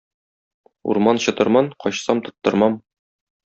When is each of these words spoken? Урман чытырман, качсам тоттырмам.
Урман 0.93 1.21
чытырман, 1.27 1.67
качсам 1.85 2.17
тоттырмам. 2.29 2.73